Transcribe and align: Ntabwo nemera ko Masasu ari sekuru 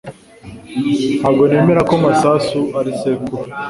Ntabwo 1.19 1.43
nemera 1.49 1.81
ko 1.89 1.93
Masasu 2.03 2.59
ari 2.79 2.91
sekuru 2.99 3.43